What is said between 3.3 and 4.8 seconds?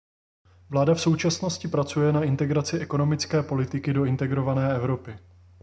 politiky do integrované